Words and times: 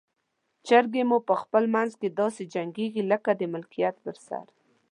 چرګې 0.67 1.03
مو 1.09 1.17
په 1.27 1.33
خپل 1.41 1.63
منځ 1.75 1.91
کې 1.99 2.07
داسې 2.19 2.43
جنګیږي 2.53 3.03
لکه 3.11 3.31
د 3.35 3.41
ملکیت 3.53 3.95
پر 4.05 4.15
سر. 4.27 4.45